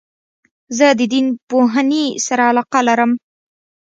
زه 0.77 0.87
د 0.99 1.01
دین 1.13 1.27
پوهني 1.49 2.05
سره 2.27 2.43
علاقه 2.51 2.79
لرم. 2.87 3.11